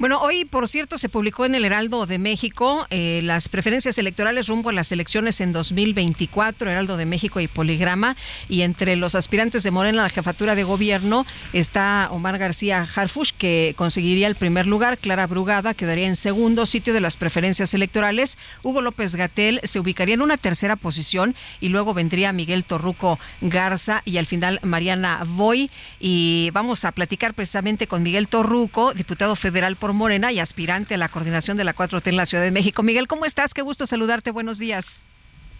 [0.00, 4.48] Bueno, hoy, por cierto, se publicó en el Heraldo de México eh, las preferencias electorales
[4.48, 8.16] rumbo a las elecciones en 2024, Heraldo de México y Poligrama.
[8.48, 13.32] Y entre los aspirantes de Morena a la jefatura de gobierno está Omar García Harfush,
[13.36, 14.96] que conseguiría el primer lugar.
[14.96, 18.38] Clara Brugada quedaría en segundo sitio de las preferencias electorales.
[18.62, 24.00] Hugo López Gatel se ubicaría en una tercera posición y luego vendría Miguel Torruco Garza
[24.06, 25.70] y al final Mariana Boy.
[26.00, 30.98] Y vamos a platicar precisamente con Miguel Torruco, diputado federal por Morena y aspirante a
[30.98, 32.82] la coordinación de la 4T en la Ciudad de México.
[32.82, 33.54] Miguel, ¿cómo estás?
[33.54, 34.30] Qué gusto saludarte.
[34.30, 35.02] Buenos días.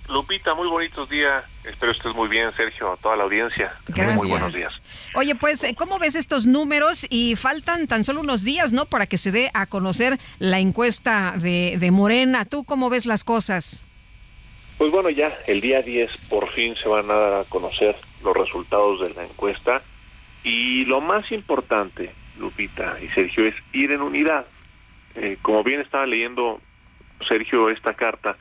[0.08, 1.44] Lupita, muy bonitos días.
[1.64, 3.72] Espero estés muy bien, Sergio, a toda la audiencia.
[3.88, 4.16] Gracias.
[4.16, 4.72] Muy buenos días.
[5.14, 7.06] Oye, pues, ¿cómo ves estos números?
[7.10, 8.86] Y faltan tan solo unos días, ¿no?
[8.86, 12.44] Para que se dé a conocer la encuesta de, de Morena.
[12.44, 13.84] ¿Tú cómo ves las cosas?
[14.78, 18.36] Pues bueno, ya el día 10 por fin se van a dar a conocer los
[18.36, 19.82] resultados de la encuesta.
[20.42, 24.46] Y lo más importante, Lupita y Sergio, es ir en unidad.
[25.14, 26.60] Eh, como bien estaba leyendo
[27.28, 28.36] Sergio esta carta,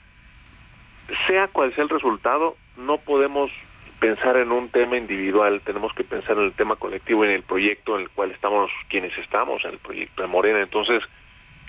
[1.27, 3.51] sea cual sea el resultado, no podemos
[3.99, 7.95] pensar en un tema individual, tenemos que pensar en el tema colectivo, en el proyecto
[7.95, 10.61] en el cual estamos quienes estamos, en el proyecto de Morena.
[10.61, 11.03] Entonces,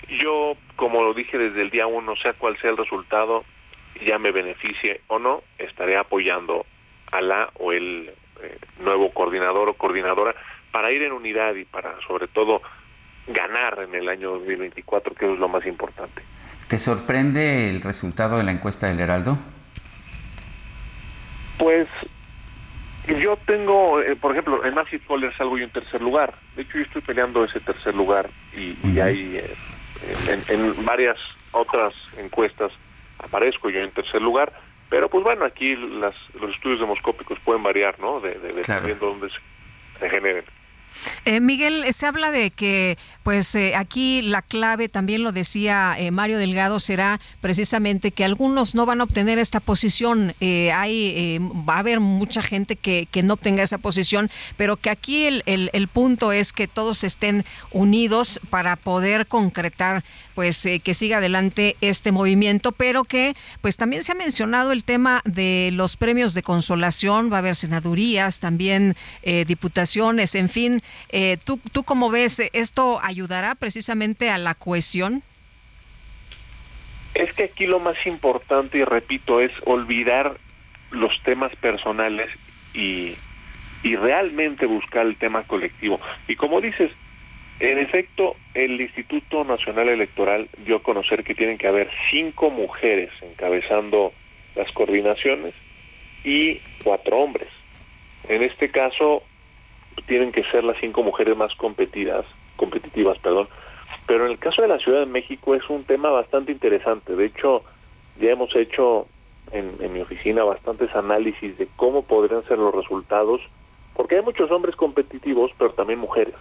[0.07, 3.43] yo, como lo dije desde el día uno, sea cual sea el resultado,
[4.05, 6.65] ya me beneficie o no, estaré apoyando
[7.11, 8.09] a la o el
[8.41, 10.33] eh, nuevo coordinador o coordinadora
[10.71, 12.61] para ir en unidad y para, sobre todo,
[13.27, 16.21] ganar en el año 2024, que es lo más importante.
[16.67, 19.37] ¿Te sorprende el resultado de la encuesta del Heraldo?
[21.57, 21.87] Pues
[23.21, 26.33] yo tengo, eh, por ejemplo, en Massive Caller salgo yo en tercer lugar.
[26.55, 29.55] De hecho, yo estoy peleando ese tercer lugar y, y hay eh,
[30.27, 31.17] en, en, varias
[31.51, 32.71] otras encuestas
[33.19, 34.51] aparezco yo en tercer lugar.
[34.89, 38.19] Pero pues bueno, aquí las, los estudios demoscópicos pueden variar, ¿no?
[38.19, 38.95] De, de, de Claro.
[38.95, 40.43] dónde se, se generen.
[41.25, 46.11] Eh, Miguel, se habla de que, pues eh, aquí la clave, también lo decía eh,
[46.11, 50.33] Mario Delgado, será precisamente que algunos no van a obtener esta posición.
[50.39, 54.77] Eh, hay, eh, va a haber mucha gente que, que no obtenga esa posición, pero
[54.77, 60.03] que aquí el, el, el punto es que todos estén unidos para poder concretar,
[60.35, 65.21] pues que siga adelante este movimiento, pero que, pues también se ha mencionado el tema
[65.25, 68.95] de los premios de consolación, va a haber senadurías, también
[69.45, 70.80] diputaciones, en fin.
[71.09, 72.41] Eh, ¿tú, ¿Tú cómo ves?
[72.53, 75.23] ¿Esto ayudará precisamente a la cohesión?
[77.13, 80.37] Es que aquí lo más importante, y repito, es olvidar
[80.91, 82.29] los temas personales
[82.73, 83.15] y,
[83.83, 85.99] y realmente buscar el tema colectivo.
[86.27, 86.91] Y como dices,
[87.59, 93.11] en efecto, el Instituto Nacional Electoral dio a conocer que tienen que haber cinco mujeres
[93.21, 94.13] encabezando
[94.55, 95.53] las coordinaciones
[96.23, 97.49] y cuatro hombres.
[98.29, 99.23] En este caso,
[100.07, 102.25] tienen que ser las cinco mujeres más competidas,
[102.55, 103.47] competitivas, perdón.
[104.05, 107.15] Pero en el caso de la Ciudad de México es un tema bastante interesante.
[107.15, 107.63] De hecho,
[108.19, 109.07] ya hemos hecho
[109.51, 113.41] en, en mi oficina bastantes análisis de cómo podrían ser los resultados,
[113.95, 116.35] porque hay muchos hombres competitivos, pero también mujeres.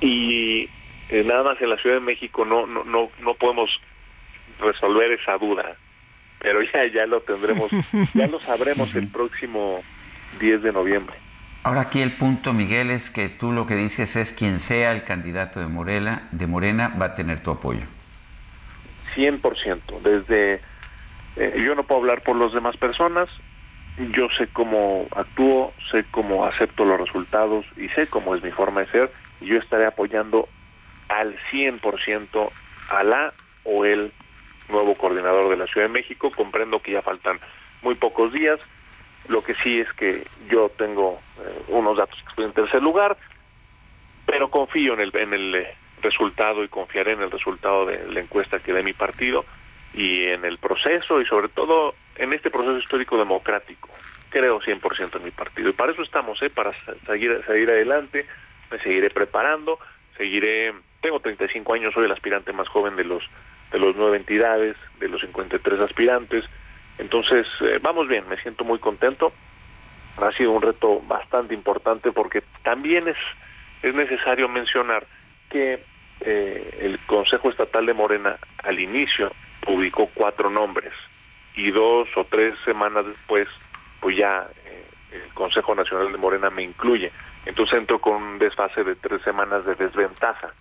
[0.00, 0.68] Y
[1.08, 3.70] eh, nada más en la Ciudad de México no, no, no, no podemos
[4.58, 5.76] resolver esa duda,
[6.40, 7.70] pero ya, ya lo tendremos,
[8.14, 9.80] ya lo sabremos el próximo
[10.40, 11.16] 10 de noviembre.
[11.66, 15.02] Ahora aquí el punto, Miguel, es que tú lo que dices es quien sea el
[15.02, 17.80] candidato de Morena, de Morena va a tener tu apoyo.
[19.16, 20.00] 100%.
[20.00, 20.60] Desde
[21.34, 23.28] eh, yo no puedo hablar por las demás personas,
[24.12, 28.82] yo sé cómo actúo, sé cómo acepto los resultados y sé cómo es mi forma
[28.82, 30.48] de ser y yo estaré apoyando
[31.08, 32.48] al 100%
[32.90, 33.32] a la
[33.64, 34.12] o el
[34.68, 36.30] nuevo coordinador de la Ciudad de México.
[36.30, 37.40] Comprendo que ya faltan
[37.82, 38.60] muy pocos días.
[39.28, 43.16] Lo que sí es que yo tengo eh, unos datos que estoy en tercer lugar,
[44.24, 48.20] pero confío en el, en el eh, resultado y confiaré en el resultado de la
[48.20, 49.44] encuesta que dé mi partido
[49.94, 53.88] y en el proceso y sobre todo en este proceso histórico democrático.
[54.30, 56.50] Creo 100% en mi partido y para eso estamos, ¿eh?
[56.50, 56.72] para
[57.06, 58.26] seguir, seguir adelante,
[58.70, 59.78] me seguiré preparando,
[60.16, 63.22] seguiré, tengo 35 años, soy el aspirante más joven de los
[63.70, 66.44] de los nueve entidades, de los 53 aspirantes,
[66.98, 69.32] entonces eh, vamos bien, me siento muy contento,
[70.18, 73.16] ha sido un reto bastante importante porque también es
[73.82, 75.06] es necesario mencionar
[75.50, 75.82] que
[76.20, 80.92] eh, el Consejo Estatal de Morena al inicio publicó cuatro nombres
[81.54, 83.48] y dos o tres semanas después,
[84.00, 87.12] pues ya eh, el Consejo Nacional de Morena me incluye.
[87.44, 90.52] Entonces entro con un desfase de tres semanas de desventaja.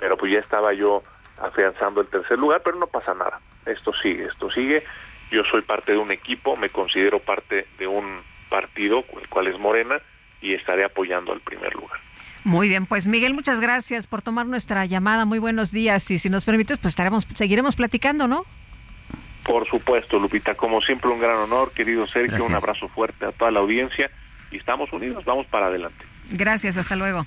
[0.00, 1.02] Pero pues ya estaba yo
[1.40, 3.40] afianzando el tercer lugar, pero no pasa nada.
[3.66, 4.84] Esto sigue, esto sigue.
[5.30, 9.58] Yo soy parte de un equipo, me considero parte de un partido, el cual es
[9.58, 10.00] Morena,
[10.40, 12.00] y estaré apoyando al primer lugar.
[12.44, 15.24] Muy bien, pues Miguel, muchas gracias por tomar nuestra llamada.
[15.24, 18.44] Muy buenos días y si nos permites, pues estaremos, seguiremos platicando, ¿no?
[19.44, 23.50] Por supuesto, Lupita, como siempre un gran honor, querido Sergio, un abrazo fuerte a toda
[23.50, 24.10] la audiencia
[24.50, 26.04] y estamos unidos, vamos para adelante.
[26.30, 27.26] Gracias, hasta luego.